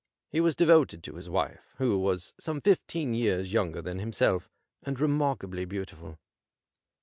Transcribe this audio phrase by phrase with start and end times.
[0.31, 4.49] He was devoted to his wife, who was some fifteen years younger than himself,
[4.81, 6.17] and remarkably beautiful.